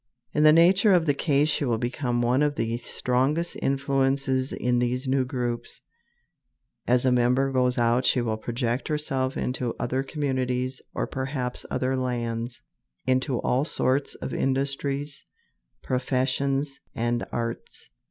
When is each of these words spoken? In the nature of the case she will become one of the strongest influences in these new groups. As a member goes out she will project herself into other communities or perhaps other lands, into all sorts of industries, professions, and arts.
In 0.33 0.41
the 0.41 0.51
nature 0.51 0.93
of 0.93 1.05
the 1.05 1.13
case 1.13 1.47
she 1.47 1.63
will 1.63 1.77
become 1.77 2.23
one 2.23 2.41
of 2.41 2.55
the 2.55 2.79
strongest 2.79 3.55
influences 3.61 4.51
in 4.51 4.79
these 4.79 5.07
new 5.07 5.23
groups. 5.25 5.81
As 6.87 7.05
a 7.05 7.11
member 7.11 7.51
goes 7.51 7.77
out 7.77 8.03
she 8.03 8.19
will 8.19 8.37
project 8.37 8.87
herself 8.87 9.37
into 9.37 9.75
other 9.77 10.01
communities 10.01 10.81
or 10.95 11.05
perhaps 11.05 11.67
other 11.69 11.95
lands, 11.95 12.59
into 13.05 13.37
all 13.41 13.63
sorts 13.63 14.15
of 14.15 14.33
industries, 14.33 15.23
professions, 15.83 16.79
and 16.95 17.23
arts. 17.31 17.87